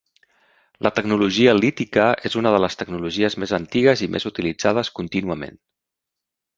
La 0.87 0.91
tecnologia 0.99 1.53
lítica 1.57 2.07
és 2.31 2.39
una 2.43 2.55
de 2.57 2.63
les 2.67 2.79
tecnologies 2.81 3.39
més 3.45 3.55
antigues 3.61 4.05
i 4.09 4.13
més 4.17 4.29
utilitzades 4.35 4.95
contínuament. 5.01 5.65